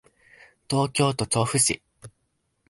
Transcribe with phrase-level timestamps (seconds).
[0.67, 1.79] 東京都調布市